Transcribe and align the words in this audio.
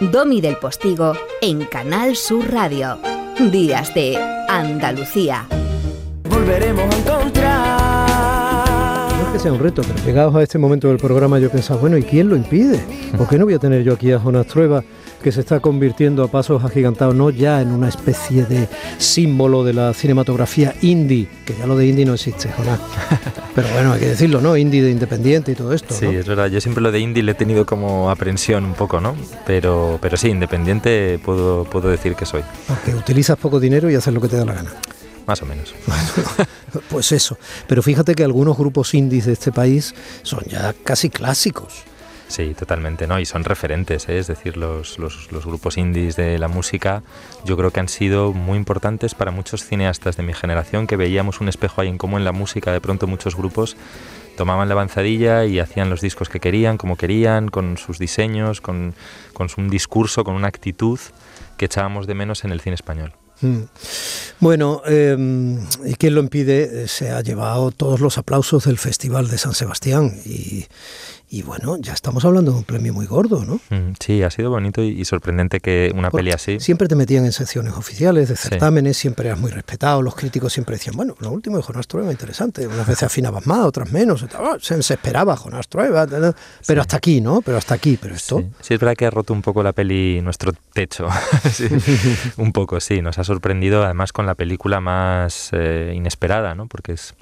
Domi 0.00 0.40
del 0.40 0.56
Postigo 0.56 1.12
en 1.40 1.64
Canal 1.66 2.16
Sur 2.16 2.52
Radio. 2.52 2.98
Días 3.38 3.94
de 3.94 4.16
Andalucía. 4.48 5.46
Volveremos 6.28 6.92
a 6.92 6.98
encontrar. 6.98 7.53
Que 9.34 9.40
sea 9.40 9.52
un 9.52 9.58
reto, 9.58 9.82
pero 9.82 9.98
llegados 10.06 10.32
a 10.36 10.44
este 10.44 10.58
momento 10.58 10.86
del 10.86 10.98
programa 10.98 11.40
yo 11.40 11.50
pensaba, 11.50 11.80
bueno, 11.80 11.98
¿y 11.98 12.04
quién 12.04 12.28
lo 12.28 12.36
impide? 12.36 12.78
¿Por 13.18 13.26
qué 13.26 13.36
no 13.36 13.46
voy 13.46 13.54
a 13.54 13.58
tener 13.58 13.82
yo 13.82 13.94
aquí 13.94 14.12
a 14.12 14.20
Jonas 14.20 14.46
Trueba? 14.46 14.84
que 15.24 15.32
se 15.32 15.40
está 15.40 15.58
convirtiendo 15.58 16.22
a 16.22 16.28
pasos 16.28 16.62
agigantados 16.62 17.14
no 17.14 17.30
ya 17.30 17.62
en 17.62 17.72
una 17.72 17.88
especie 17.88 18.44
de 18.44 18.68
símbolo 18.98 19.64
de 19.64 19.72
la 19.72 19.94
cinematografía 19.94 20.74
indie, 20.82 21.26
que 21.46 21.54
ya 21.56 21.66
lo 21.66 21.78
de 21.78 21.86
indie 21.86 22.04
no 22.04 22.12
existe, 22.12 22.50
Jonás. 22.50 22.78
Pero 23.54 23.68
bueno, 23.72 23.94
hay 23.94 24.00
que 24.00 24.08
decirlo, 24.08 24.42
¿no? 24.42 24.54
Indie 24.54 24.82
de 24.82 24.90
independiente 24.90 25.52
y 25.52 25.54
todo 25.54 25.72
esto. 25.72 25.94
Sí, 25.94 26.04
es 26.04 26.26
verdad. 26.26 26.48
Yo 26.48 26.60
siempre 26.60 26.82
lo 26.82 26.92
de 26.92 27.00
indie 27.00 27.22
le 27.22 27.32
he 27.32 27.34
tenido 27.34 27.64
como 27.64 28.10
aprensión 28.10 28.66
un 28.66 28.74
poco, 28.74 29.00
¿no? 29.00 29.16
Pero, 29.46 29.98
pero 30.02 30.18
sí, 30.18 30.28
independiente 30.28 31.18
puedo, 31.24 31.64
puedo 31.64 31.88
decir 31.88 32.16
que 32.16 32.26
soy. 32.26 32.42
Porque 32.68 32.94
utilizas 32.94 33.38
poco 33.38 33.58
dinero 33.58 33.90
y 33.90 33.94
haces 33.94 34.12
lo 34.12 34.20
que 34.20 34.28
te 34.28 34.36
da 34.36 34.44
la 34.44 34.52
gana. 34.52 34.72
Más 35.26 35.42
o 35.42 35.46
menos. 35.46 35.74
pues 36.90 37.12
eso. 37.12 37.38
Pero 37.66 37.82
fíjate 37.82 38.14
que 38.14 38.24
algunos 38.24 38.56
grupos 38.56 38.94
indies 38.94 39.26
de 39.26 39.32
este 39.32 39.52
país 39.52 39.94
son 40.22 40.44
ya 40.44 40.74
casi 40.84 41.10
clásicos. 41.10 41.84
Sí, 42.28 42.54
totalmente, 42.54 43.06
¿no? 43.06 43.20
Y 43.20 43.26
son 43.26 43.44
referentes, 43.44 44.08
¿eh? 44.08 44.18
es 44.18 44.26
decir, 44.26 44.56
los, 44.56 44.98
los, 44.98 45.30
los, 45.30 45.44
grupos 45.44 45.76
indies 45.76 46.16
de 46.16 46.38
la 46.38 46.48
música 46.48 47.02
yo 47.44 47.56
creo 47.56 47.70
que 47.70 47.80
han 47.80 47.88
sido 47.88 48.32
muy 48.32 48.56
importantes 48.56 49.14
para 49.14 49.30
muchos 49.30 49.64
cineastas 49.64 50.16
de 50.16 50.22
mi 50.22 50.32
generación 50.32 50.86
que 50.86 50.96
veíamos 50.96 51.40
un 51.40 51.48
espejo 51.48 51.82
ahí 51.82 51.88
en 51.88 51.98
cómo 51.98 52.16
en 52.16 52.24
la 52.24 52.32
música 52.32 52.72
de 52.72 52.80
pronto 52.80 53.06
muchos 53.06 53.36
grupos 53.36 53.76
tomaban 54.36 54.68
la 54.68 54.74
avanzadilla 54.74 55.44
y 55.44 55.60
hacían 55.60 55.90
los 55.90 56.00
discos 56.00 56.28
que 56.28 56.40
querían, 56.40 56.76
como 56.76 56.96
querían, 56.96 57.48
con 57.48 57.76
sus 57.76 57.98
diseños, 57.98 58.60
con, 58.60 58.94
con 59.32 59.48
un 59.56 59.68
discurso, 59.68 60.24
con 60.24 60.34
una 60.34 60.48
actitud 60.48 60.98
que 61.56 61.66
echábamos 61.66 62.06
de 62.06 62.14
menos 62.14 62.44
en 62.44 62.50
el 62.50 62.60
cine 62.60 62.74
español. 62.74 63.12
Mm. 63.40 63.62
Bueno, 64.40 64.82
eh, 64.86 65.16
¿y 65.86 65.94
quién 65.94 66.14
lo 66.14 66.20
impide? 66.20 66.88
Se 66.88 67.10
ha 67.10 67.20
llevado 67.20 67.70
todos 67.70 68.00
los 68.00 68.18
aplausos 68.18 68.64
del 68.64 68.78
Festival 68.78 69.28
de 69.28 69.38
San 69.38 69.54
Sebastián 69.54 70.20
y, 70.24 70.66
y 71.28 71.42
bueno, 71.42 71.76
ya 71.78 71.92
estamos 71.92 72.24
hablando 72.24 72.52
de 72.52 72.58
un 72.58 72.64
premio 72.64 72.92
muy 72.92 73.06
gordo, 73.06 73.44
¿no? 73.44 73.60
Mm, 73.70 73.94
sí, 73.98 74.22
ha 74.22 74.30
sido 74.30 74.50
bonito 74.50 74.82
y, 74.82 75.04
sorprendente 75.04 75.60
que 75.60 75.90
una 75.94 76.10
peli 76.10 76.30
así. 76.32 76.60
Siempre 76.60 76.86
te 76.86 76.94
metían 76.94 77.24
en 77.24 77.32
secciones 77.32 77.74
oficiales 77.74 78.28
de 78.28 78.36
certámenes, 78.36 78.96
siempre 78.96 79.28
eras 79.28 79.40
muy 79.40 79.50
respetado, 79.50 80.02
los 80.02 80.14
críticos 80.14 80.52
siempre 80.52 80.76
decían, 80.76 80.96
bueno, 80.96 81.16
lo 81.20 81.30
último 81.30 81.56
de 81.56 81.62
Jonás 81.62 81.88
Trueba, 81.88 82.12
interesante, 82.12 82.66
unas 82.66 82.86
veces 82.86 83.04
afinabas 83.04 83.46
más, 83.46 83.64
otras 83.64 83.90
menos, 83.90 84.24
se, 84.60 84.78
esperaba 84.78 85.36
Jonás 85.36 85.68
Trueba, 85.68 86.06
pero 86.66 86.80
hasta 86.80 86.96
aquí, 86.96 87.20
¿no? 87.20 87.40
Pero 87.40 87.58
hasta 87.58 87.74
aquí, 87.74 87.98
pero 88.00 88.14
esto... 88.14 88.42
Sí. 88.60 88.74
es 88.74 88.80
verdad 88.80 88.94
que 88.94 89.06
ha 89.06 89.10
roto 89.10 89.32
un 89.32 89.42
poco 89.42 89.62
la 89.62 89.72
peli 89.72 90.20
nuestro 90.22 90.52
techo, 90.72 91.08
un 92.36 92.52
poco, 92.52 92.80
sí, 92.80 93.02
nos 93.02 93.18
ha 93.18 93.24
sorprendido 93.24 93.84
además 93.84 94.12
con 94.12 94.26
la 94.26 94.34
película 94.34 94.80
más 94.80 95.50
eh, 95.52 95.92
inesperada, 95.94 96.54
¿no? 96.54 96.66
Porque 96.66 96.92
es 96.92 97.14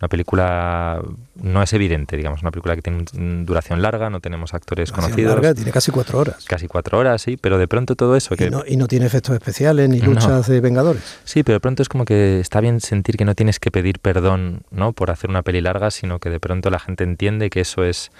una 0.00 0.08
película 0.08 1.02
no 1.42 1.62
es 1.62 1.72
evidente, 1.74 2.16
digamos, 2.16 2.40
una 2.40 2.50
película 2.50 2.74
que 2.74 2.80
tiene 2.80 3.04
duración 3.44 3.82
larga, 3.82 4.08
no 4.08 4.20
tenemos 4.20 4.54
actores 4.54 4.92
conocidos. 4.92 5.34
Larga, 5.34 5.52
tiene 5.52 5.70
casi 5.72 5.90
cuatro 5.90 6.18
horas. 6.18 6.44
Casi 6.46 6.68
cuatro 6.68 6.98
horas, 6.98 7.20
sí, 7.20 7.36
pero 7.36 7.58
de 7.58 7.68
pronto 7.68 7.96
todo 7.96 8.16
eso... 8.16 8.34
Que, 8.34 8.46
y, 8.46 8.50
no, 8.50 8.62
y 8.66 8.76
no 8.76 8.88
tiene 8.88 9.04
efectos 9.04 9.34
especiales 9.34 9.90
ni 9.90 10.00
luchas 10.00 10.46
de 10.46 10.60
vengadores. 10.62 11.02
Sí, 11.24 11.42
pero 11.42 11.56
de 11.56 11.60
pronto 11.60 11.82
es 11.82 11.90
como 11.90 12.06
que 12.06 12.40
está 12.40 12.60
bien 12.60 12.80
sentir 12.80 13.18
que 13.18 13.26
no 13.26 13.34
tienes 13.34 13.60
que 13.60 13.70
pedir 13.70 13.98
perdón 13.98 14.62
¿no? 14.70 14.92
por 14.92 15.10
hacer 15.10 15.28
una 15.28 15.42
peli 15.42 15.60
larga, 15.60 15.90
sino 15.90 16.18
que 16.18 16.30
de 16.30 16.40
pronto 16.40 16.70
la 16.70 16.78
gente 16.78 17.04
entiende 17.04 17.50
que 17.50 17.60
eso 17.60 17.84
es 17.84 18.10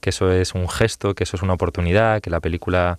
que 0.00 0.10
eso 0.10 0.30
es 0.30 0.54
un 0.54 0.68
gesto, 0.68 1.14
que 1.14 1.24
eso 1.24 1.36
es 1.36 1.42
una 1.42 1.54
oportunidad, 1.54 2.20
que 2.20 2.30
la 2.30 2.40
película 2.40 2.98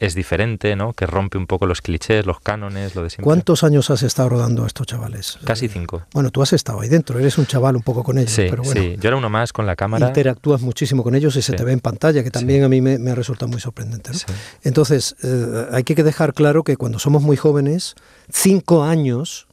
es 0.00 0.14
diferente, 0.14 0.74
¿no? 0.76 0.94
Que 0.94 1.06
rompe 1.06 1.36
un 1.36 1.46
poco 1.46 1.66
los 1.66 1.82
clichés, 1.82 2.24
los 2.24 2.40
cánones, 2.40 2.94
lo 2.94 3.02
de 3.02 3.10
siempre. 3.10 3.24
¿Cuántos 3.24 3.62
años 3.62 3.90
has 3.90 4.02
estado 4.02 4.30
rodando 4.30 4.64
a 4.64 4.66
estos 4.66 4.86
chavales? 4.86 5.38
Casi 5.44 5.68
cinco. 5.68 6.02
Bueno, 6.14 6.30
tú 6.30 6.40
has 6.40 6.54
estado 6.54 6.80
ahí 6.80 6.88
dentro, 6.88 7.18
eres 7.18 7.36
un 7.36 7.44
chaval 7.44 7.76
un 7.76 7.82
poco 7.82 8.02
con 8.02 8.16
ellos, 8.16 8.32
sí, 8.32 8.46
pero 8.48 8.62
bueno. 8.62 8.80
Sí, 8.80 8.96
yo 8.98 9.08
era 9.08 9.18
uno 9.18 9.28
más 9.28 9.52
con 9.52 9.66
la 9.66 9.76
cámara. 9.76 10.08
Interactúas 10.08 10.62
muchísimo 10.62 11.04
con 11.04 11.14
ellos 11.14 11.36
y 11.36 11.42
se 11.42 11.52
te 11.52 11.64
ve 11.64 11.72
en 11.72 11.80
pantalla, 11.80 12.24
que 12.24 12.30
también 12.30 12.64
a 12.64 12.68
mí 12.68 12.80
me, 12.80 12.98
me, 12.98 13.14
resulta 13.14 13.46
muy 13.46 13.60
sorprendente. 13.60 14.10
¿no? 14.10 14.18
Entonces, 14.62 15.16
eh, 15.22 15.66
hay 15.70 15.84
que 15.84 15.94
dejar 16.02 16.32
claro 16.32 16.64
que 16.64 16.78
cuando 16.78 16.98
somos 16.98 17.22
muy 17.22 17.36
jóvenes, 17.36 17.94
cinco 18.32 18.82
años... 18.84 19.48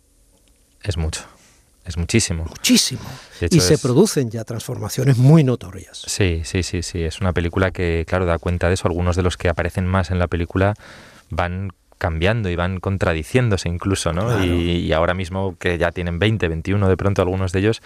Es 0.82 0.96
mucho. 0.96 1.24
Es 1.88 1.98
muchísimo. 1.98 2.44
Muchísimo. 2.44 3.02
Y 3.50 3.60
se 3.62 3.78
producen 3.78 4.30
ya 4.30 4.44
transformaciones 4.44 5.18
muy 5.18 5.44
notorias. 5.44 6.04
Sí, 6.06 6.42
sí, 6.44 6.64
sí, 6.64 6.84
sí. 6.84 7.04
Es 7.04 7.22
una 7.22 7.32
película 7.34 7.72
que, 7.72 8.04
claro, 8.08 8.26
da 8.26 8.38
cuenta 8.40 8.68
de 8.68 8.74
eso. 8.74 8.88
Algunos 8.88 9.16
de 9.16 9.24
los 9.24 9.38
que 9.38 9.48
aparecen 9.48 9.86
más 9.86 10.12
en 10.12 10.20
la 10.20 10.28
película 10.28 10.74
van 11.30 11.72
cambiando 11.98 12.50
y 12.50 12.56
van 12.56 12.80
contradiciéndose 12.80 13.70
incluso, 13.70 14.14
¿no? 14.14 14.28
Claro. 14.28 14.44
Y, 14.44 14.86
y, 14.86 14.94
ahora 14.94 15.14
mismo 15.14 15.56
que 15.58 15.78
ya 15.78 15.92
tienen 15.92 16.20
20, 16.20 16.48
21 16.48 16.90
de 16.90 16.98
pronto 16.98 17.22
algunos 17.22 17.52
de 17.52 17.60
ellos, 17.60 17.82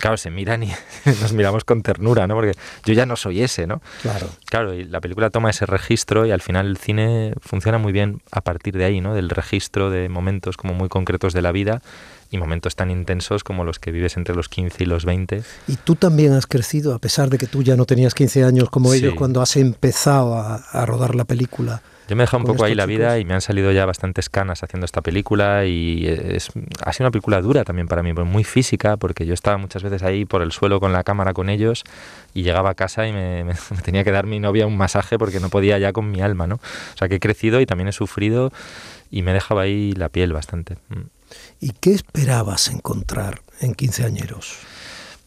claro, 0.00 0.16
se 0.16 0.30
miran 0.30 0.62
y 0.64 0.72
nos 1.20 1.32
miramos 1.32 1.64
con 1.64 1.82
ternura, 1.82 2.26
¿no? 2.26 2.34
Porque 2.34 2.54
yo 2.84 2.94
ya 2.94 3.06
no 3.06 3.14
soy 3.16 3.42
ese, 3.42 3.66
¿no? 3.66 3.80
Claro. 4.02 4.28
Claro, 4.46 4.74
y 4.74 4.84
la 4.84 5.00
película 5.00 5.30
toma 5.30 5.50
ese 5.50 5.66
registro 5.66 6.26
y 6.26 6.32
al 6.32 6.40
final 6.40 6.66
el 6.66 6.76
cine 6.76 7.34
funciona 7.40 7.78
muy 7.78 7.92
bien 7.92 8.20
a 8.32 8.40
partir 8.40 8.76
de 8.76 8.84
ahí, 8.84 9.00
¿no? 9.00 9.14
Del 9.14 9.30
registro 9.30 9.90
de 9.90 10.08
momentos 10.08 10.56
como 10.56 10.74
muy 10.74 10.88
concretos 10.88 11.32
de 11.32 11.42
la 11.42 11.52
vida 11.52 11.82
y 12.32 12.38
momentos 12.38 12.76
tan 12.76 12.90
intensos 12.90 13.42
como 13.44 13.64
los 13.64 13.78
que 13.78 13.90
vives 13.90 14.16
entre 14.16 14.34
los 14.34 14.48
15 14.48 14.84
y 14.84 14.86
los 14.86 15.04
20. 15.04 15.42
Y 15.68 15.76
tú 15.76 15.96
también 15.96 16.32
has 16.32 16.46
crecido, 16.46 16.94
a 16.94 16.98
pesar 16.98 17.28
de 17.28 17.38
que 17.38 17.46
tú 17.46 17.62
ya 17.62 17.76
no 17.76 17.86
tenías 17.86 18.14
15 18.14 18.44
años 18.44 18.70
como 18.70 18.92
Sí. 18.92 18.98
ellos 18.98 19.14
cuando 19.14 19.40
has 19.42 19.56
empezado 19.56 20.34
a, 20.36 20.56
a 20.56 20.86
rodar 20.86 21.14
la 21.14 21.24
película. 21.24 21.82
Yo 22.10 22.16
me 22.16 22.24
he 22.24 22.26
dejado 22.26 22.38
un 22.42 22.46
poco 22.46 22.64
ahí 22.64 22.74
la 22.74 22.86
vida 22.86 23.10
chicos. 23.10 23.20
y 23.20 23.24
me 23.24 23.34
han 23.34 23.40
salido 23.40 23.70
ya 23.72 23.86
bastantes 23.86 24.28
canas 24.28 24.62
haciendo 24.64 24.84
esta 24.84 25.00
película 25.00 25.64
y 25.64 26.06
es, 26.08 26.50
ha 26.84 26.92
sido 26.92 27.06
una 27.06 27.12
película 27.12 27.40
dura 27.40 27.62
también 27.64 27.86
para 27.86 28.02
mí, 28.02 28.12
pues 28.12 28.26
muy 28.26 28.42
física, 28.44 28.96
porque 28.96 29.24
yo 29.26 29.32
estaba 29.32 29.56
muchas 29.58 29.82
veces 29.84 30.02
ahí 30.02 30.24
por 30.24 30.42
el 30.42 30.50
suelo 30.50 30.80
con 30.80 30.92
la 30.92 31.04
cámara 31.04 31.32
con 31.32 31.48
ellos 31.48 31.84
y 32.34 32.42
llegaba 32.42 32.70
a 32.70 32.74
casa 32.74 33.06
y 33.06 33.12
me, 33.12 33.44
me- 33.44 33.54
me 33.70 33.82
tenía 33.82 34.02
que 34.04 34.10
dar 34.10 34.26
mi 34.26 34.40
novia 34.40 34.66
un 34.66 34.76
masaje 34.76 35.18
porque 35.18 35.38
no 35.40 35.48
podía 35.50 35.78
ya 35.78 35.92
con 35.92 36.10
mi 36.10 36.20
alma, 36.20 36.46
¿no? 36.48 36.56
O 36.56 36.96
sea 36.98 37.08
que 37.08 37.14
he 37.14 37.20
crecido 37.20 37.60
y 37.60 37.66
también 37.66 37.86
he 37.88 37.92
sufrido 37.92 38.52
y 39.10 39.22
me 39.22 39.30
he 39.30 39.34
dejado 39.34 39.60
ahí 39.60 39.92
la 39.92 40.08
piel 40.08 40.32
bastante. 40.32 40.74
Mm. 40.88 41.02
¿Y 41.60 41.70
qué 41.80 41.92
esperabas 41.92 42.68
encontrar 42.68 43.40
en 43.60 43.74
15 43.74 44.04
añeros? 44.04 44.58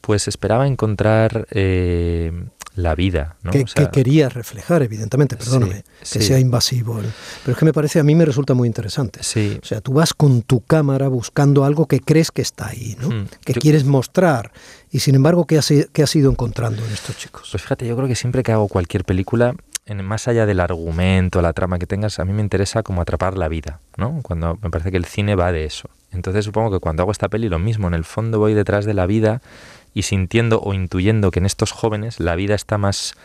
Pues 0.02 0.28
esperaba 0.28 0.68
encontrar 0.68 1.48
eh, 1.52 2.34
la 2.76 2.96
vida, 2.96 3.36
¿no? 3.44 3.52
¿Qué, 3.52 3.64
O 3.64 3.68
sea, 3.68 3.86
qué 3.86 3.92
querías 3.92 4.34
reflejar, 4.34 4.82
evidentemente? 4.82 5.38
Perdóname, 5.38 5.84
Sí, 6.02 6.18
que 6.18 6.22
sí. 6.24 6.28
sea 6.30 6.40
invasivo. 6.40 7.00
Pero 7.44 7.52
es 7.54 7.58
que 7.58 7.66
me 7.66 7.74
parece, 7.74 8.00
a 8.00 8.04
mí 8.04 8.16
me 8.16 8.26
resulta 8.26 8.54
muy 8.54 8.68
interesante. 8.68 9.20
Sí. 9.22 9.60
O 9.62 9.66
sea, 9.66 9.80
tú 9.82 9.94
vas 9.94 10.14
con 10.14 10.42
tu 10.42 10.62
cámara 10.62 11.08
buscando 11.08 11.66
algo 11.66 11.86
que 11.88 12.00
crees 12.00 12.32
que 12.32 12.42
está 12.42 12.68
ahí, 12.68 12.98
¿no? 13.00 13.10
Hmm. 13.10 13.28
Que 13.46 13.54
Yo- 13.54 13.62
quieres 13.62 13.86
mostrar. 13.86 14.52
Y 14.92 15.00
sin 15.00 15.16
embargo, 15.16 15.46
¿qué 15.46 15.58
has, 15.58 15.72
qué 15.92 16.04
has 16.04 16.16
ido 16.16 16.32
encontrando 16.32 16.84
en 16.86 16.92
estos 16.92 17.18
chicos? 17.18 17.48
Pues 17.52 17.62
fíjate, 17.64 17.88
yo 17.88 17.96
creo 17.96 18.08
que 18.08 18.16
siempre 18.16 18.44
que 18.44 18.52
hago 18.52 18.68
cualquier 18.68 19.06
película, 19.06 19.56
en, 19.86 20.04
más 20.06 20.28
allá 20.28 20.46
del 20.46 20.60
argumento, 20.60 21.42
la 21.42 21.54
trama 21.54 21.78
que 21.78 21.86
tengas, 21.86 22.18
a 22.20 22.26
mí 22.26 22.32
me 22.34 22.42
interesa 22.42 22.84
como 22.84 23.02
atrapar 23.02 23.38
la 23.38 23.50
vida, 23.50 23.80
¿no? 23.98 24.22
Cuando 24.24 24.58
me 24.62 24.70
parece 24.70 24.92
que 24.92 24.98
el 24.98 25.06
cine 25.06 25.36
va 25.36 25.52
de 25.52 25.66
eso. 25.66 25.90
Entonces 26.12 26.46
supongo 26.46 26.72
que 26.72 26.80
cuando 26.80 27.02
hago 27.04 27.12
esta 27.12 27.28
peli 27.28 27.50
lo 27.50 27.58
mismo, 27.60 27.88
en 27.88 27.94
el 27.96 28.04
fondo 28.04 28.38
voy 28.40 28.54
detrás 28.54 28.86
de 28.86 28.94
la 28.94 29.06
vida 29.08 29.42
y 29.94 30.04
sintiendo 30.04 30.62
o 30.62 30.74
intuyendo 30.74 31.32
que 31.32 31.40
en 31.40 31.46
estos 31.46 31.72
jóvenes 31.72 32.20
la 32.20 32.36
vida 32.36 32.56
está 32.56 32.78
más 32.78 33.16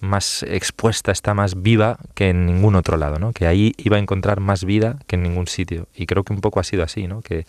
más 0.00 0.42
expuesta, 0.42 1.10
está 1.10 1.34
más 1.34 1.62
viva 1.62 1.98
que 2.14 2.30
en 2.30 2.46
ningún 2.46 2.76
otro 2.76 2.96
lado, 2.96 3.18
¿no? 3.18 3.32
Que 3.32 3.46
ahí 3.46 3.74
iba 3.78 3.96
a 3.96 4.00
encontrar 4.00 4.40
más 4.40 4.64
vida 4.64 4.98
que 5.06 5.16
en 5.16 5.22
ningún 5.22 5.46
sitio. 5.46 5.88
Y 5.94 6.06
creo 6.06 6.22
que 6.22 6.32
un 6.32 6.40
poco 6.40 6.60
ha 6.60 6.64
sido 6.64 6.82
así, 6.82 7.06
¿no? 7.06 7.22
Que 7.22 7.46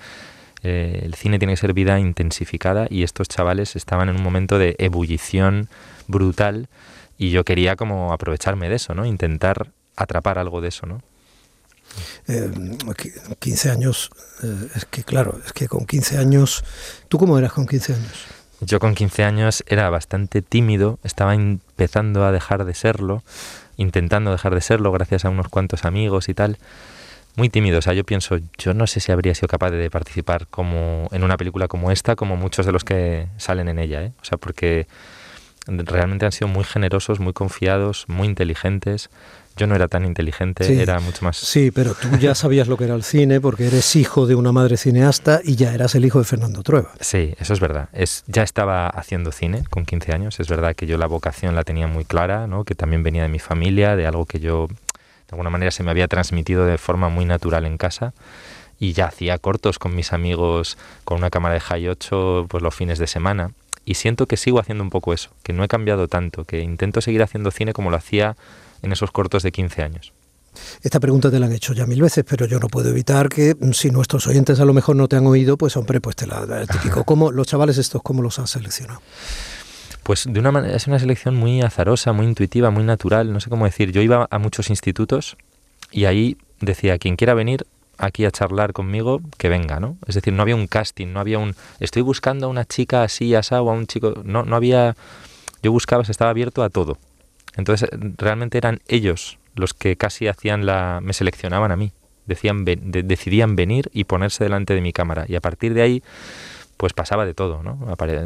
eh, 0.64 1.02
el 1.04 1.14
cine 1.16 1.40
tiene 1.40 1.54
que 1.54 1.58
ser 1.58 1.74
vida 1.74 2.00
intensificada 2.00 2.88
y 2.90 3.04
estos 3.04 3.28
chavales 3.28 3.76
estaban 3.76 4.10
en 4.10 4.16
un 4.16 4.24
momento 4.24 4.58
de 4.58 4.76
ebullición 4.80 5.70
brutal 6.08 6.68
y 7.18 7.32
yo 7.32 7.44
quería 7.44 7.76
como 7.76 8.14
aprovecharme 8.14 8.70
de 8.70 8.76
eso, 8.76 8.96
¿no? 8.96 9.06
Intentar 9.06 9.72
atrapar 9.96 10.40
algo 10.40 10.62
de 10.62 10.70
eso, 10.70 10.86
¿no? 10.86 11.02
Eh, 12.28 12.52
15 13.40 13.72
años, 13.72 14.12
eh, 14.44 14.68
es 14.76 14.86
que 14.86 15.04
claro, 15.04 15.40
es 15.46 15.54
que 15.54 15.68
con 15.68 15.86
15 15.86 16.18
años, 16.18 16.64
¿tú 17.08 17.18
cómo 17.18 17.38
eras 17.38 17.54
con 17.54 17.66
15 17.66 17.94
años? 17.94 18.14
Yo 18.60 18.80
con 18.80 18.96
15 18.96 19.24
años 19.24 19.64
era 19.68 19.90
bastante 19.90 20.42
tímido, 20.42 20.98
estaba 21.04 21.36
empezando 21.36 22.26
a 22.26 22.32
dejar 22.32 22.66
de 22.66 22.74
serlo, 22.74 23.24
intentando 23.76 24.32
dejar 24.32 24.56
de 24.56 24.62
serlo 24.62 24.92
gracias 24.92 25.26
a 25.26 25.30
unos 25.30 25.48
cuantos 25.48 25.86
amigos 25.86 26.28
y 26.28 26.34
tal. 26.34 26.58
Muy 27.36 27.50
tímido, 27.50 27.78
o 27.78 27.82
sea, 27.84 27.94
yo 27.94 28.04
pienso, 28.04 28.40
yo 28.58 28.74
no 28.74 28.88
sé 28.88 29.00
si 29.00 29.12
habría 29.12 29.36
sido 29.36 29.48
capaz 29.48 29.70
de 29.70 29.92
participar 29.92 30.48
como 30.48 31.08
en 31.12 31.24
una 31.24 31.38
película 31.38 31.68
como 31.68 31.92
esta, 31.92 32.16
como 32.16 32.36
muchos 32.36 32.66
de 32.66 32.72
los 32.72 32.84
que 32.84 33.28
salen 33.38 33.70
en 33.70 33.78
ella, 33.78 34.02
¿eh? 34.02 34.12
O 34.22 34.26
sea, 34.26 34.40
porque 34.40 34.88
realmente 35.68 36.26
han 36.26 36.32
sido 36.32 36.48
muy 36.48 36.64
generosos, 36.64 37.20
muy 37.20 37.34
confiados, 37.34 38.06
muy 38.08 38.28
inteligentes. 38.28 39.12
Yo 39.58 39.68
no 39.68 39.76
era 39.76 39.88
tan 39.88 40.06
inteligente, 40.06 40.64
Sí. 40.64 40.80
era 40.80 41.00
mucho 41.00 41.26
más... 41.26 41.38
Sí, 41.38 41.72
pero 41.72 41.94
tú 41.94 42.16
ya 42.18 42.36
sabías 42.36 42.68
lo 42.68 42.78
que 42.78 42.86
era 42.86 42.96
el 42.96 43.04
cine 43.04 43.42
porque 43.42 43.68
eres 43.68 43.96
hijo 43.96 44.28
de 44.28 44.36
una 44.36 44.52
madre 44.52 44.78
cineasta 44.78 45.42
y 45.44 45.56
ya 45.56 45.74
eras 45.74 45.96
el 45.96 46.06
hijo 46.06 46.20
de 46.20 46.26
Fernando 46.26 46.64
Trueba. 46.64 46.92
Sí, 47.00 47.34
eso 47.40 47.54
es 47.54 47.60
verdad. 47.60 47.90
Es, 47.94 48.24
ya 48.28 48.44
estaba 48.44 48.88
haciendo 48.88 49.32
cine 49.32 49.64
con 49.70 49.86
15 49.86 50.14
años. 50.14 50.40
Es 50.40 50.48
verdad 50.48 50.76
que 50.76 50.86
yo 50.88 50.98
la 50.98 51.08
vocación 51.08 51.56
la 51.56 51.64
tenía 51.64 51.88
muy 51.88 52.06
clara, 52.06 52.48
¿no? 52.48 52.64
que 52.64 52.76
también 52.76 53.04
venía 53.04 53.24
de 53.24 53.30
mi 53.30 53.40
familia, 53.40 53.96
de 53.96 54.06
algo 54.08 54.26
que 54.26 54.40
yo 54.40 54.68
de 54.68 55.32
alguna 55.32 55.50
manera 55.50 55.72
se 55.72 55.84
me 55.84 55.92
había 55.92 56.08
transmitido 56.08 56.66
de 56.66 56.78
forma 56.78 57.10
muy 57.10 57.26
natural 57.26 57.66
en 57.66 57.78
casa 57.78 58.14
y 58.80 58.94
ya 58.94 59.08
hacía 59.08 59.38
cortos 59.40 59.78
con 59.80 59.94
mis 59.96 60.14
amigos 60.14 60.78
con 61.04 61.18
una 61.18 61.30
cámara 61.30 61.56
de 61.56 61.60
High 61.60 61.90
8 61.90 62.46
pues 62.48 62.64
los 62.64 62.74
fines 62.74 62.98
de 62.98 63.08
semana 63.08 63.52
y 63.84 63.96
siento 63.96 64.26
que 64.26 64.38
sigo 64.38 64.60
haciendo 64.60 64.84
un 64.84 64.90
poco 64.90 65.14
eso, 65.14 65.30
que 65.44 65.52
no 65.54 65.64
he 65.64 65.68
cambiado 65.68 66.08
tanto, 66.08 66.44
que 66.46 66.60
intento 66.62 67.02
seguir 67.02 67.24
haciendo 67.24 67.52
cine 67.52 67.74
como 67.74 67.90
lo 67.90 67.98
hacía 67.98 68.36
en 68.82 68.92
esos 68.92 69.12
cortos 69.12 69.44
de 69.44 69.52
15 69.52 69.84
años. 69.84 70.14
Esta 70.82 71.00
pregunta 71.00 71.30
te 71.30 71.40
la 71.40 71.46
han 71.46 71.54
hecho 71.54 71.74
ya 71.74 71.86
mil 71.86 72.02
veces, 72.02 72.26
pero 72.28 72.46
yo 72.46 72.60
no 72.60 72.68
puedo 72.68 72.90
evitar 72.90 73.30
que 73.30 73.56
mm, 73.60 73.72
si 73.72 73.90
nuestros 73.90 74.28
oyentes 74.28 74.60
a 74.60 74.66
lo 74.66 74.74
mejor 74.74 74.96
no 74.96 75.08
te 75.08 75.16
han 75.16 75.28
oído, 75.28 75.58
pues 75.58 75.78
hombre, 75.78 76.02
pues 76.02 76.16
te 76.16 76.28
la 76.28 76.46
típico. 76.72 77.04
¿Cómo 77.04 77.32
los 77.32 77.48
chavales 77.48 77.78
estos 77.78 78.02
cómo 78.02 78.22
los 78.22 78.40
has 78.40 78.52
seleccionado? 78.52 79.02
Pues 80.04 80.26
de 80.28 80.40
una 80.40 80.52
manera 80.52 80.76
es 80.76 80.88
una 80.88 81.00
selección 81.00 81.36
muy 81.36 81.62
azarosa, 81.62 82.14
muy 82.14 82.26
intuitiva, 82.26 82.70
muy 82.70 82.84
natural, 82.84 83.34
no 83.34 83.40
sé 83.40 83.50
cómo 83.50 83.66
decir. 83.66 83.92
Yo 83.92 84.02
iba 84.02 84.28
a 84.30 84.40
muchos 84.40 84.70
institutos 84.70 85.36
y 85.92 86.06
ahí 86.06 86.38
decía 86.62 86.98
quien 86.98 87.18
quiera 87.18 87.34
venir 87.34 87.66
aquí 87.98 88.26
a 88.26 88.32
charlar 88.32 88.74
conmigo, 88.74 89.22
que 89.38 89.50
venga, 89.50 89.80
¿no? 89.80 89.98
Es 90.08 90.16
decir, 90.16 90.32
no 90.32 90.44
había 90.44 90.56
un 90.56 90.68
casting, 90.68 91.08
no 91.08 91.20
había 91.20 91.40
un 91.40 91.56
estoy 91.80 92.04
buscando 92.04 92.46
a 92.46 92.50
una 92.50 92.64
chica 92.64 93.04
así, 93.04 93.36
asá 93.36 93.62
o 93.62 93.70
a 93.70 93.74
un 93.74 93.88
chico, 93.88 94.22
no 94.24 94.44
no 94.44 94.56
había 94.56 94.96
yo 95.64 95.72
buscaba, 95.72 96.06
se 96.06 96.12
estaba 96.12 96.32
abierto 96.32 96.64
a 96.64 96.70
todo. 96.70 96.98
Entonces, 97.58 97.90
realmente 98.18 98.58
eran 98.58 98.82
ellos 98.88 99.38
los 99.56 99.74
que 99.74 99.98
casi 99.98 100.28
hacían 100.28 100.66
la 100.66 101.00
me 101.02 101.14
seleccionaban 101.14 101.72
a 101.72 101.76
mí. 101.76 101.92
Decían 102.28 102.66
decidían 102.66 103.56
venir 103.56 103.90
y 103.94 104.04
ponerse 104.04 104.44
delante 104.44 104.74
de 104.74 104.82
mi 104.82 104.94
cámara 104.94 105.26
y 105.28 105.36
a 105.36 105.42
partir 105.42 105.74
de 105.74 105.82
ahí 105.82 106.04
pues 106.78 106.94
pasaba 106.94 107.26
de 107.26 107.34
todo. 107.34 107.62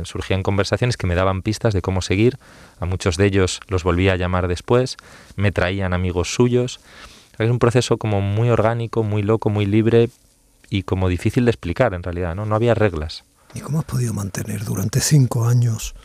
Surgían 0.03 0.43
conversaciones 0.43 0.97
que 0.97 1.07
me 1.07 1.15
daban 1.15 1.41
pistas 1.41 1.73
de 1.73 1.81
cómo 1.81 2.01
seguir, 2.01 2.37
a 2.79 2.85
muchos 2.85 3.15
de 3.15 3.25
ellos 3.25 3.61
los 3.67 3.83
volvía 3.83 4.13
a 4.13 4.15
llamar 4.17 4.49
después, 4.49 4.97
me 5.37 5.53
traían 5.53 5.93
amigos 5.93 6.33
suyos. 6.33 6.81
Es 7.37 7.49
un 7.49 7.59
proceso 7.59 7.97
como 7.97 8.19
muy 8.19 8.49
orgánico, 8.49 9.03
muy 9.03 9.23
loco, 9.23 9.49
muy 9.49 9.65
libre 9.65 10.09
y 10.69 10.83
como 10.83 11.07
difícil 11.07 11.45
de 11.45 11.51
explicar 11.51 11.93
en 11.93 12.03
realidad, 12.03 12.35
¿no? 12.35 12.45
No 12.45 12.55
había 12.55 12.73
reglas. 12.73 13.23
¿Y 13.53 13.61
cómo 13.61 13.79
has 13.79 13.85
podido 13.85 14.13
mantener 14.13 14.65
durante 14.65 14.99
cinco 14.99 15.45
años 15.45 15.95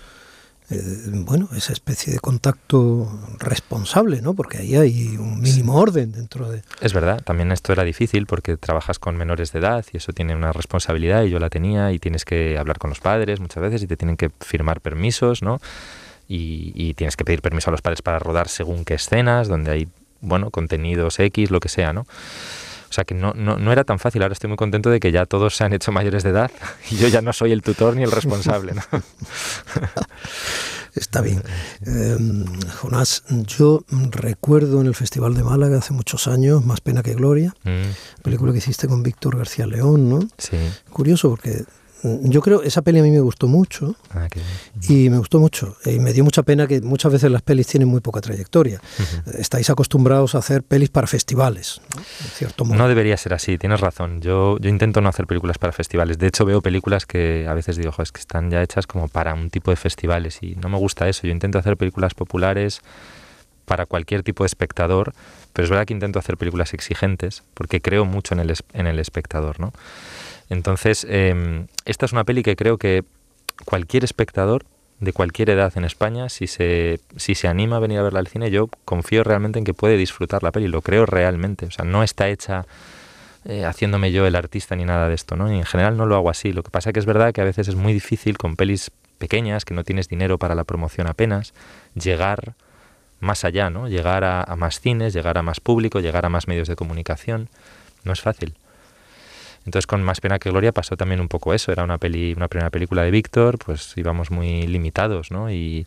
eh, 0.68 0.80
bueno, 1.12 1.48
esa 1.56 1.72
especie 1.72 2.12
de 2.12 2.18
contacto 2.18 3.08
responsable, 3.38 4.20
¿no? 4.20 4.34
Porque 4.34 4.58
ahí 4.58 4.74
hay 4.74 5.16
un 5.16 5.40
mínimo 5.40 5.76
orden 5.76 6.10
dentro 6.10 6.50
de... 6.50 6.62
Es 6.80 6.92
verdad, 6.92 7.22
también 7.22 7.52
esto 7.52 7.72
era 7.72 7.84
difícil 7.84 8.26
porque 8.26 8.56
trabajas 8.56 8.98
con 8.98 9.16
menores 9.16 9.52
de 9.52 9.60
edad 9.60 9.84
y 9.92 9.98
eso 9.98 10.12
tiene 10.12 10.34
una 10.34 10.52
responsabilidad 10.52 11.22
y 11.22 11.30
yo 11.30 11.38
la 11.38 11.50
tenía 11.50 11.92
y 11.92 12.00
tienes 12.00 12.24
que 12.24 12.58
hablar 12.58 12.78
con 12.78 12.90
los 12.90 12.98
padres 12.98 13.38
muchas 13.38 13.62
veces 13.62 13.82
y 13.82 13.86
te 13.86 13.96
tienen 13.96 14.16
que 14.16 14.30
firmar 14.40 14.80
permisos, 14.80 15.42
¿no? 15.42 15.60
Y, 16.28 16.72
y 16.74 16.94
tienes 16.94 17.16
que 17.16 17.24
pedir 17.24 17.42
permiso 17.42 17.70
a 17.70 17.72
los 17.72 17.82
padres 17.82 18.02
para 18.02 18.18
rodar 18.18 18.48
según 18.48 18.84
qué 18.84 18.94
escenas, 18.94 19.46
donde 19.46 19.70
hay, 19.70 19.88
bueno, 20.20 20.50
contenidos 20.50 21.20
X, 21.20 21.52
lo 21.52 21.60
que 21.60 21.68
sea, 21.68 21.92
¿no? 21.92 22.06
O 22.88 22.92
sea 22.92 23.04
que 23.04 23.14
no, 23.14 23.32
no, 23.34 23.58
no, 23.58 23.72
era 23.72 23.84
tan 23.84 23.98
fácil. 23.98 24.22
Ahora 24.22 24.32
estoy 24.32 24.48
muy 24.48 24.56
contento 24.56 24.90
de 24.90 25.00
que 25.00 25.12
ya 25.12 25.26
todos 25.26 25.56
se 25.56 25.64
han 25.64 25.72
hecho 25.72 25.92
mayores 25.92 26.22
de 26.22 26.30
edad 26.30 26.50
y 26.90 26.96
yo 26.98 27.08
ya 27.08 27.22
no 27.22 27.32
soy 27.32 27.52
el 27.52 27.62
tutor 27.62 27.96
ni 27.96 28.02
el 28.02 28.10
responsable. 28.10 28.74
¿no? 28.74 28.82
Está 30.94 31.20
bien. 31.20 31.42
Eh, 31.86 32.16
Jonás, 32.80 33.24
yo 33.28 33.84
recuerdo 33.88 34.80
en 34.80 34.86
el 34.86 34.94
Festival 34.94 35.34
de 35.34 35.44
Málaga 35.44 35.78
hace 35.78 35.92
muchos 35.92 36.26
años, 36.26 36.64
Más 36.64 36.80
pena 36.80 37.02
que 37.02 37.14
gloria, 37.14 37.54
mm. 37.64 38.22
película 38.22 38.52
que 38.52 38.58
hiciste 38.58 38.88
con 38.88 39.02
Víctor 39.02 39.36
García 39.36 39.66
León, 39.66 40.08
¿no? 40.08 40.20
Sí. 40.38 40.56
Curioso 40.90 41.28
porque 41.28 41.64
yo 42.02 42.40
creo, 42.40 42.62
esa 42.62 42.82
peli 42.82 43.00
a 43.00 43.02
mí 43.02 43.10
me 43.10 43.20
gustó 43.20 43.48
mucho 43.48 43.96
ah, 44.10 44.28
y 44.88 45.08
me 45.10 45.18
gustó 45.18 45.40
mucho 45.40 45.76
y 45.84 45.98
me 45.98 46.12
dio 46.12 46.24
mucha 46.24 46.42
pena 46.42 46.66
que 46.66 46.80
muchas 46.80 47.12
veces 47.12 47.30
las 47.30 47.42
pelis 47.42 47.66
tienen 47.66 47.88
muy 47.88 48.00
poca 48.00 48.20
trayectoria. 48.20 48.80
Estáis 49.38 49.70
acostumbrados 49.70 50.34
a 50.34 50.38
hacer 50.38 50.62
pelis 50.62 50.90
para 50.90 51.06
festivales, 51.06 51.80
¿no? 51.94 52.02
cierto 52.34 52.64
modo. 52.64 52.78
No 52.78 52.88
debería 52.88 53.16
ser 53.16 53.34
así, 53.34 53.58
tienes 53.58 53.80
razón. 53.80 54.20
Yo, 54.20 54.58
yo 54.58 54.68
intento 54.68 55.00
no 55.00 55.08
hacer 55.08 55.26
películas 55.26 55.58
para 55.58 55.72
festivales. 55.72 56.18
De 56.18 56.26
hecho, 56.26 56.44
veo 56.44 56.60
películas 56.60 57.06
que 57.06 57.46
a 57.48 57.54
veces 57.54 57.76
digo, 57.76 57.92
es 57.98 58.12
que 58.12 58.20
están 58.20 58.50
ya 58.50 58.62
hechas 58.62 58.86
como 58.86 59.08
para 59.08 59.34
un 59.34 59.50
tipo 59.50 59.70
de 59.70 59.76
festivales 59.76 60.38
y 60.42 60.54
no 60.56 60.68
me 60.68 60.78
gusta 60.78 61.08
eso. 61.08 61.26
Yo 61.26 61.32
intento 61.32 61.58
hacer 61.58 61.76
películas 61.76 62.14
populares 62.14 62.82
para 63.64 63.84
cualquier 63.84 64.22
tipo 64.22 64.44
de 64.44 64.46
espectador, 64.46 65.12
pero 65.52 65.64
es 65.64 65.70
verdad 65.70 65.86
que 65.86 65.92
intento 65.92 66.18
hacer 66.18 66.36
películas 66.36 66.72
exigentes 66.72 67.42
porque 67.54 67.80
creo 67.80 68.04
mucho 68.04 68.34
en 68.34 68.40
el, 68.40 68.54
en 68.72 68.86
el 68.86 68.98
espectador, 68.98 69.60
¿no? 69.60 69.72
Entonces, 70.48 71.06
em, 71.08 71.66
esta 71.84 72.06
es 72.06 72.12
una 72.12 72.24
peli 72.24 72.42
que 72.42 72.56
creo 72.56 72.78
que 72.78 73.04
cualquier 73.64 74.04
espectador 74.04 74.64
de 75.00 75.12
cualquier 75.12 75.50
edad 75.50 75.72
en 75.76 75.84
España, 75.84 76.28
si 76.28 76.46
se, 76.46 77.00
si 77.16 77.34
se 77.34 77.48
anima 77.48 77.76
a 77.76 77.80
venir 77.80 77.98
a 77.98 78.02
verla 78.02 78.20
al 78.20 78.28
cine, 78.28 78.50
yo 78.50 78.68
confío 78.84 79.24
realmente 79.24 79.58
en 79.58 79.64
que 79.64 79.74
puede 79.74 79.96
disfrutar 79.96 80.42
la 80.42 80.52
peli, 80.52 80.68
lo 80.68 80.80
creo 80.80 81.04
realmente. 81.04 81.66
O 81.66 81.70
sea, 81.70 81.84
no 81.84 82.02
está 82.02 82.28
hecha 82.28 82.66
eh, 83.44 83.64
haciéndome 83.64 84.10
yo 84.12 84.26
el 84.26 84.36
artista 84.36 84.74
ni 84.74 84.84
nada 84.84 85.08
de 85.08 85.14
esto, 85.14 85.36
¿no? 85.36 85.52
Y 85.52 85.56
en 85.56 85.64
general 85.64 85.96
no 85.96 86.06
lo 86.06 86.16
hago 86.16 86.30
así. 86.30 86.52
Lo 86.52 86.62
que 86.62 86.70
pasa 86.70 86.92
que 86.92 87.00
es 87.00 87.06
verdad 87.06 87.32
que 87.32 87.42
a 87.42 87.44
veces 87.44 87.68
es 87.68 87.74
muy 87.74 87.92
difícil 87.92 88.38
con 88.38 88.56
pelis 88.56 88.90
pequeñas, 89.18 89.64
que 89.64 89.74
no 89.74 89.84
tienes 89.84 90.08
dinero 90.08 90.38
para 90.38 90.54
la 90.54 90.64
promoción 90.64 91.06
apenas, 91.06 91.52
llegar 91.94 92.54
más 93.20 93.44
allá, 93.44 93.70
¿no? 93.70 93.88
Llegar 93.88 94.24
a 94.24 94.56
más 94.56 94.80
cines, 94.80 95.12
llegar 95.12 95.38
a 95.38 95.42
más 95.42 95.60
público, 95.60 96.00
llegar 96.00 96.24
a 96.26 96.28
más 96.28 96.48
medios 96.48 96.68
de 96.68 96.76
comunicación. 96.76 97.48
No 98.04 98.12
es 98.12 98.20
fácil. 98.20 98.54
Entonces 99.66 99.86
con 99.86 100.02
Más 100.02 100.20
pena 100.20 100.38
que 100.38 100.50
gloria 100.50 100.72
pasó 100.72 100.96
también 100.96 101.20
un 101.20 101.28
poco 101.28 101.52
eso, 101.52 101.72
era 101.72 101.84
una 101.84 101.98
peli, 101.98 102.32
una 102.34 102.48
primera 102.48 102.70
película 102.70 103.02
de 103.02 103.10
Víctor, 103.10 103.58
pues 103.58 103.92
íbamos 103.96 104.30
muy 104.30 104.66
limitados, 104.66 105.30
¿no? 105.30 105.50
Y 105.50 105.86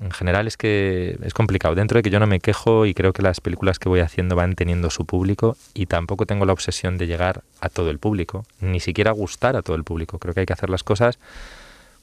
en 0.00 0.10
general 0.10 0.48
es 0.48 0.56
que 0.56 1.16
es 1.22 1.32
complicado, 1.32 1.76
dentro 1.76 1.98
de 1.98 2.02
que 2.02 2.10
yo 2.10 2.18
no 2.18 2.26
me 2.26 2.40
quejo 2.40 2.84
y 2.84 2.94
creo 2.94 3.12
que 3.12 3.22
las 3.22 3.40
películas 3.40 3.78
que 3.78 3.88
voy 3.88 4.00
haciendo 4.00 4.34
van 4.34 4.56
teniendo 4.56 4.90
su 4.90 5.06
público 5.06 5.56
y 5.72 5.86
tampoco 5.86 6.26
tengo 6.26 6.44
la 6.46 6.52
obsesión 6.52 6.98
de 6.98 7.06
llegar 7.06 7.42
a 7.60 7.68
todo 7.68 7.90
el 7.90 8.00
público, 8.00 8.44
ni 8.60 8.80
siquiera 8.80 9.12
gustar 9.12 9.54
a 9.56 9.62
todo 9.62 9.76
el 9.76 9.84
público, 9.84 10.18
creo 10.18 10.34
que 10.34 10.40
hay 10.40 10.46
que 10.46 10.52
hacer 10.52 10.68
las 10.68 10.82
cosas 10.82 11.18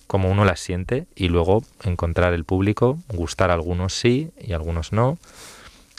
como 0.08 0.30
uno 0.30 0.46
las 0.46 0.60
siente 0.60 1.06
y 1.16 1.28
luego 1.28 1.64
encontrar 1.84 2.34
el 2.34 2.44
público, 2.44 3.00
gustar 3.14 3.50
a 3.50 3.54
algunos 3.54 3.94
sí 3.94 4.32
y 4.42 4.54
a 4.54 4.56
algunos 4.56 4.92
no. 4.92 5.18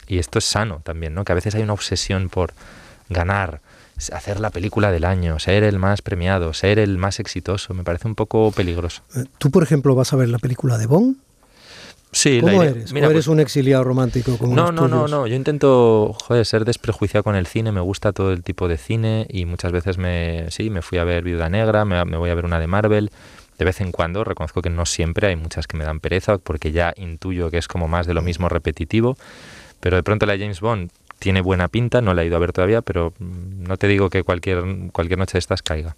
Y 0.07 0.19
esto 0.19 0.37
es 0.37 0.45
sano 0.45 0.81
también, 0.83 1.15
¿no? 1.15 1.25
Que 1.25 1.31
a 1.31 1.35
veces 1.35 1.55
hay 1.55 1.63
una 1.63 1.73
obsesión 1.73 2.29
por 2.29 2.53
ganar, 3.09 3.61
hacer 4.11 4.39
la 4.39 4.49
película 4.49 4.91
del 4.91 5.05
año, 5.05 5.39
ser 5.39 5.63
el 5.63 5.79
más 5.79 6.01
premiado, 6.01 6.53
ser 6.53 6.79
el 6.79 6.97
más 6.97 7.19
exitoso, 7.19 7.73
me 7.73 7.83
parece 7.83 8.07
un 8.07 8.15
poco 8.15 8.51
peligroso. 8.51 9.01
Eh, 9.15 9.25
¿Tú, 9.37 9.51
por 9.51 9.63
ejemplo, 9.63 9.95
vas 9.95 10.13
a 10.13 10.15
ver 10.15 10.29
la 10.29 10.39
película 10.39 10.77
de 10.77 10.87
Bond? 10.87 11.15
Sí, 12.13 12.39
¿Cómo 12.41 12.61
eres? 12.61 12.93
Mira, 12.93 13.07
¿O 13.07 13.09
eres 13.09 13.25
pues 13.25 13.27
un 13.27 13.39
exiliado 13.39 13.83
romántico? 13.83 14.37
Como 14.37 14.55
no, 14.55 14.71
no, 14.71 14.87
no, 14.87 15.07
no. 15.07 15.25
Yo 15.25 15.35
intento 15.35 16.15
joder, 16.21 16.45
ser 16.45 16.63
desprejuiciado 16.63 17.23
con 17.23 17.35
el 17.35 17.47
cine. 17.47 17.71
Me 17.71 17.81
gusta 17.81 18.13
todo 18.13 18.31
el 18.31 18.43
tipo 18.43 18.67
de 18.67 18.77
cine 18.77 19.25
y 19.29 19.45
muchas 19.45 19.71
veces 19.71 19.97
me, 19.97 20.45
sí, 20.51 20.69
me 20.69 20.83
fui 20.83 20.99
a 20.99 21.03
ver 21.03 21.23
Viuda 21.23 21.49
Negra, 21.49 21.85
me, 21.85 22.05
me 22.05 22.17
voy 22.17 22.29
a 22.29 22.35
ver 22.35 22.45
una 22.45 22.59
de 22.59 22.67
Marvel. 22.67 23.11
De 23.57 23.65
vez 23.65 23.81
en 23.81 23.91
cuando, 23.91 24.23
reconozco 24.23 24.61
que 24.61 24.69
no 24.69 24.85
siempre, 24.85 25.27
hay 25.27 25.35
muchas 25.35 25.67
que 25.67 25.77
me 25.77 25.85
dan 25.85 25.99
pereza 25.99 26.37
porque 26.37 26.71
ya 26.71 26.93
intuyo 26.97 27.49
que 27.49 27.57
es 27.57 27.67
como 27.67 27.87
más 27.87 28.05
de 28.05 28.13
lo 28.13 28.21
mismo 28.21 28.47
repetitivo. 28.47 29.17
Pero 29.79 29.97
de 29.97 30.03
pronto 30.03 30.25
la 30.25 30.37
James 30.37 30.61
Bond 30.61 30.91
tiene 31.23 31.39
buena 31.39 31.69
pinta, 31.69 32.01
no 32.01 32.13
la 32.13 32.21
he 32.21 32.25
ido 32.25 32.35
a 32.35 32.39
ver 32.39 32.51
todavía, 32.51 32.81
pero 32.81 33.13
mm, 33.17 33.63
no 33.63 33.77
te 33.77 33.87
digo 33.87 34.09
que 34.09 34.23
cualquier, 34.23 34.61
cualquier 34.91 35.17
noche 35.17 35.33
de 35.33 35.39
estas 35.39 35.61
caiga. 35.61 35.95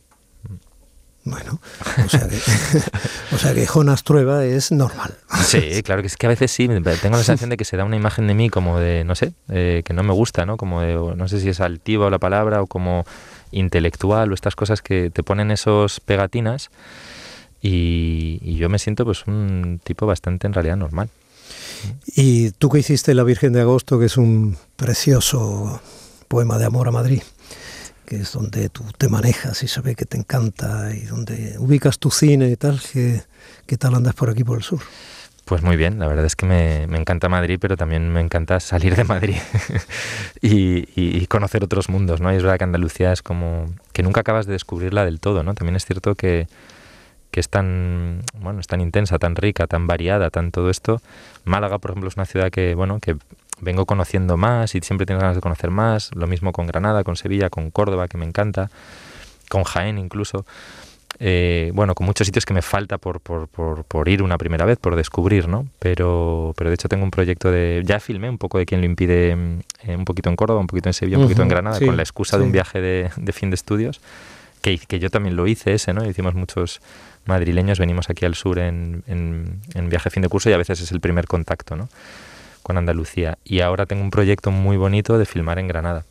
Bueno, 1.23 1.59
o 2.05 2.09
sea, 2.09 2.29
que, 2.29 2.35
o 3.35 3.37
sea 3.39 3.55
que 3.55 3.65
Jonas 3.65 4.03
Trueba 4.03 4.45
es 4.45 4.71
normal. 4.71 5.15
Sí, 5.43 5.81
claro 5.81 6.03
que 6.03 6.07
es 6.07 6.17
que 6.17 6.27
a 6.27 6.29
veces 6.29 6.51
sí, 6.51 6.67
tengo 6.67 7.17
la 7.17 7.23
sensación 7.23 7.49
de 7.49 7.57
que 7.57 7.65
se 7.65 7.75
da 7.75 7.85
una 7.85 7.95
imagen 7.95 8.27
de 8.27 8.35
mí 8.35 8.51
como 8.51 8.79
de, 8.79 9.03
no 9.03 9.15
sé, 9.15 9.33
eh, 9.49 9.81
que 9.83 9.95
no 9.95 10.03
me 10.03 10.13
gusta, 10.13 10.45
¿no? 10.45 10.57
Como 10.57 10.81
de, 10.81 10.93
no 10.93 11.27
sé 11.27 11.39
si 11.39 11.49
es 11.49 11.59
altiva 11.59 12.07
la 12.11 12.19
palabra 12.19 12.61
o 12.61 12.67
como 12.67 13.03
intelectual 13.49 14.29
o 14.29 14.35
estas 14.35 14.55
cosas 14.55 14.83
que 14.83 15.09
te 15.09 15.23
ponen 15.23 15.49
esos 15.49 15.99
pegatinas 16.01 16.69
y, 17.63 18.37
y 18.43 18.57
yo 18.57 18.69
me 18.69 18.77
siento 18.77 19.05
pues 19.05 19.25
un 19.25 19.81
tipo 19.83 20.05
bastante 20.05 20.45
en 20.45 20.53
realidad 20.53 20.77
normal. 20.77 21.09
Y 22.15 22.51
tú 22.51 22.69
que 22.69 22.79
hiciste 22.79 23.13
La 23.13 23.23
Virgen 23.23 23.53
de 23.53 23.61
Agosto, 23.61 23.99
que 23.99 24.05
es 24.05 24.17
un 24.17 24.57
precioso 24.75 25.81
poema 26.27 26.57
de 26.57 26.65
amor 26.65 26.87
a 26.87 26.91
Madrid, 26.91 27.21
que 28.05 28.17
es 28.17 28.31
donde 28.31 28.69
tú 28.69 28.83
te 28.97 29.09
manejas 29.09 29.63
y 29.63 29.67
se 29.67 29.81
ve 29.81 29.95
que 29.95 30.05
te 30.05 30.17
encanta 30.17 30.93
y 30.95 31.01
donde 31.01 31.55
ubicas 31.59 31.99
tu 31.99 32.11
cine 32.11 32.49
y 32.49 32.55
tal, 32.55 32.81
¿qué, 32.93 33.23
qué 33.65 33.77
tal 33.77 33.95
andas 33.95 34.15
por 34.15 34.29
aquí 34.29 34.43
por 34.43 34.57
el 34.57 34.63
sur? 34.63 34.79
Pues 35.45 35.61
muy 35.61 35.77
bien, 35.77 35.99
la 35.99 36.07
verdad 36.07 36.25
es 36.25 36.35
que 36.35 36.47
me, 36.47 36.87
me 36.87 36.97
encanta 36.97 37.29
Madrid, 37.29 37.59
pero 37.61 37.77
también 37.77 38.11
me 38.11 38.19
encanta 38.19 38.59
salir 38.59 38.95
de 38.95 39.03
Madrid 39.03 39.37
y, 40.41 40.89
y, 40.95 41.27
conocer 41.27 41.63
otros 41.63 41.87
mundos, 41.87 42.19
¿no? 42.19 42.33
Y 42.33 42.37
es 42.37 42.41
verdad 42.41 42.57
que 42.57 42.63
Andalucía 42.63 43.13
es 43.13 43.21
como 43.21 43.71
que 43.93 44.01
nunca 44.01 44.21
acabas 44.21 44.47
de 44.47 44.53
descubrirla 44.53 45.05
del 45.05 45.19
todo, 45.19 45.43
¿no? 45.43 45.53
También 45.53 45.75
es 45.75 45.85
cierto 45.85 46.15
que, 46.15 46.47
que 47.31 47.39
es 47.39 47.49
tan, 47.49 48.21
bueno, 48.39 48.59
es 48.59 48.67
tan 48.67 48.81
intensa, 48.81 49.19
tan 49.19 49.35
rica, 49.35 49.67
tan 49.67 49.87
variada, 49.87 50.29
tan 50.29 50.51
todo 50.51 50.69
esto. 50.69 51.01
Málaga, 51.43 51.79
por 51.79 51.91
ejemplo, 51.91 52.07
es 52.07 52.15
una 52.15 52.25
ciudad 52.25 52.49
que, 52.49 52.75
bueno, 52.75 52.99
que 52.99 53.17
vengo 53.61 53.85
conociendo 53.85 54.37
más 54.37 54.75
y 54.75 54.79
siempre 54.81 55.05
tengo 55.05 55.19
ganas 55.19 55.35
de 55.35 55.41
conocer 55.41 55.71
más. 55.71 56.11
Lo 56.15 56.27
mismo 56.27 56.51
con 56.51 56.67
Granada, 56.67 57.03
con 57.03 57.15
Sevilla, 57.15 57.49
con 57.49 57.71
Córdoba, 57.71 58.07
que 58.07 58.17
me 58.17 58.25
encanta, 58.25 58.69
con 59.49 59.63
Jaén 59.63 59.97
incluso. 59.97 60.45
eh, 61.19 61.71
bueno, 61.73 61.95
con 61.95 62.05
muchos 62.05 62.27
sitios 62.27 62.45
que 62.45 62.53
me 62.53 62.61
falta 62.61 62.97
por, 62.97 63.21
por, 63.21 63.47
por, 63.47 64.09
ir 64.09 64.21
una 64.21 64.37
primera 64.37 64.65
vez, 64.65 64.77
por 64.77 64.95
descubrir, 64.95 65.47
¿no? 65.47 65.67
Pero, 65.79 66.53
pero 66.57 66.69
de 66.69 66.73
hecho 66.73 66.89
tengo 66.89 67.03
un 67.03 67.11
proyecto 67.11 67.51
de... 67.51 67.83
Ya 67.85 67.99
filmé 67.99 68.29
un 68.29 68.37
poco 68.37 68.57
de 68.57 68.65
quien 68.65 68.81
lo 68.81 68.85
impide, 68.85 69.31
eh, 69.83 69.95
un 69.95 70.05
poquito 70.05 70.29
en 70.29 70.35
Córdoba, 70.35 70.59
un 70.59 70.67
poquito 70.67 70.89
en 70.89 70.93
Sevilla, 70.93 71.17
un 71.17 71.23
poquito 71.23 71.41
en 71.41 71.47
Granada, 71.47 71.79
con 71.79 71.95
la 71.95 72.03
excusa 72.03 72.37
de 72.37 72.43
un 72.43 72.51
viaje 72.51 72.81
de, 72.81 73.09
de, 73.15 73.33
fin 73.33 73.49
de 73.49 73.55
estudios, 73.55 74.01
que, 74.65 74.79
que 74.79 74.97
yo 74.97 75.11
también 75.11 75.35
lo 75.35 75.45
hice 75.45 75.73
ese, 75.73 75.93
¿no? 75.93 76.03
Hicimos 76.09 76.33
muchos 76.33 76.81
madrileños, 77.25 77.77
venimos 77.77 78.09
aquí 78.09 78.25
al 78.25 78.33
sur 78.33 78.57
en, 78.57 79.03
en, 79.05 79.61
en 79.75 79.89
viaje 79.89 80.09
fin 80.09 80.23
de 80.23 80.29
curso 80.29 80.49
y 80.49 80.53
a 80.53 80.57
veces 80.57 80.81
es 80.81 80.91
el 80.91 80.99
primer 80.99 81.27
contacto, 81.27 81.75
¿no? 81.75 81.87
Con 82.63 82.75
Andalucía. 82.79 83.37
Y 83.43 83.59
ahora 83.59 83.85
tengo 83.85 84.01
un 84.01 84.09
proyecto 84.09 84.49
muy 84.49 84.75
bonito 84.75 85.19
de 85.19 85.25
filmar 85.27 85.59
en 85.59 85.67
Granada 85.67 86.03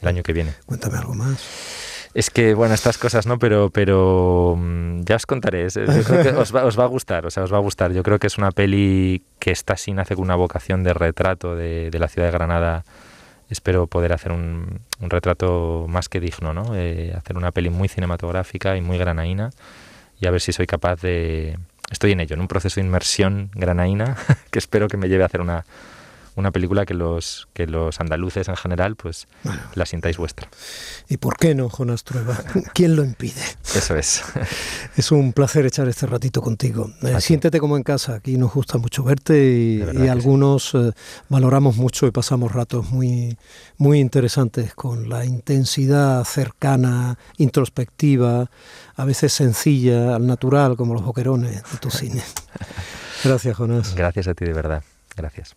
el 0.00 0.08
año 0.08 0.24
que 0.24 0.32
viene. 0.32 0.54
Cuéntame 0.66 0.98
algo 0.98 1.14
más. 1.14 2.10
Es 2.12 2.28
que, 2.28 2.54
bueno, 2.54 2.74
estas 2.74 2.98
cosas, 2.98 3.24
¿no? 3.24 3.38
Pero, 3.38 3.70
pero 3.70 4.56
mm, 4.58 5.02
ya 5.04 5.14
os 5.14 5.24
contaré. 5.24 5.68
Yo 5.68 6.02
creo 6.02 6.22
que 6.24 6.28
os 6.30 6.52
va, 6.52 6.64
os 6.64 6.76
va, 6.76 6.82
a 6.82 6.88
gustar, 6.88 7.24
o 7.24 7.30
sea, 7.30 7.44
os 7.44 7.52
va 7.52 7.58
a 7.58 7.60
gustar. 7.60 7.92
Yo 7.92 8.02
creo 8.02 8.18
que 8.18 8.26
es 8.26 8.36
una 8.36 8.50
peli 8.50 9.22
que 9.38 9.52
está 9.52 9.76
sin 9.76 10.00
hace 10.00 10.16
con 10.16 10.24
una 10.24 10.34
vocación 10.34 10.82
de 10.82 10.92
retrato 10.92 11.54
de, 11.54 11.88
de, 11.92 11.98
la 12.00 12.08
ciudad 12.08 12.26
de 12.26 12.32
Granada. 12.32 12.84
Espero 13.52 13.86
poder 13.86 14.14
hacer 14.14 14.32
un, 14.32 14.80
un 15.00 15.10
retrato 15.10 15.86
más 15.86 16.08
que 16.08 16.20
digno, 16.20 16.54
¿no? 16.54 16.74
Eh, 16.74 17.12
hacer 17.14 17.36
una 17.36 17.52
peli 17.52 17.68
muy 17.68 17.86
cinematográfica 17.86 18.78
y 18.78 18.80
muy 18.80 18.96
granaína 18.96 19.50
y 20.18 20.26
a 20.26 20.30
ver 20.30 20.40
si 20.40 20.52
soy 20.52 20.66
capaz 20.66 21.02
de... 21.02 21.58
Estoy 21.90 22.12
en 22.12 22.20
ello, 22.20 22.34
en 22.34 22.40
un 22.40 22.48
proceso 22.48 22.80
de 22.80 22.86
inmersión 22.86 23.50
granaína 23.54 24.16
que 24.50 24.58
espero 24.58 24.88
que 24.88 24.96
me 24.96 25.08
lleve 25.08 25.24
a 25.24 25.26
hacer 25.26 25.42
una, 25.42 25.66
una 26.36 26.50
película 26.50 26.86
que 26.86 26.94
los, 26.94 27.48
que 27.52 27.66
los 27.66 28.00
andaluces 28.00 28.48
en 28.48 28.56
general 28.56 28.96
pues 28.96 29.28
la 29.74 29.86
sintáis 29.86 30.16
vuestra. 30.16 30.48
¿Y 31.08 31.18
por 31.18 31.36
qué 31.36 31.54
no, 31.54 31.68
Jonas 31.68 32.04
Trueba? 32.04 32.38
¿Quién 32.74 32.96
lo 32.96 33.04
impide? 33.04 33.42
Eso 33.74 33.96
es. 33.96 34.22
Es 34.96 35.10
un 35.10 35.32
placer 35.32 35.64
echar 35.64 35.88
este 35.88 36.06
ratito 36.06 36.42
contigo. 36.42 36.90
Eh, 37.02 37.20
siéntete 37.20 37.58
como 37.60 37.76
en 37.76 37.82
casa, 37.82 38.14
aquí 38.14 38.36
nos 38.36 38.52
gusta 38.52 38.78
mucho 38.78 39.02
verte 39.02 39.34
y, 39.38 40.08
algunos 40.08 40.74
eh, 40.74 40.92
valoramos 41.28 41.76
mucho 41.76 42.06
y 42.06 42.10
pasamos 42.10 42.52
ratos 42.52 42.90
muy, 42.90 43.38
muy 43.78 44.00
interesantes 44.00 44.74
con 44.74 45.08
la 45.08 45.24
intensidad 45.24 46.24
cercana, 46.24 47.18
introspectiva, 47.38 48.50
a 48.96 49.04
veces 49.04 49.32
sencilla, 49.32 50.16
al 50.16 50.26
natural, 50.26 50.76
como 50.76 50.94
los 50.94 51.04
boquerones 51.04 51.62
de 51.62 51.78
tu 51.78 51.90
cine. 51.90 52.22
Gracias, 53.24 53.56
Jonas. 53.56 53.94
Gracias 53.94 54.28
a 54.28 54.34
ti, 54.34 54.44
de 54.44 54.52
verdad. 54.52 54.82
Gracias. 55.16 55.56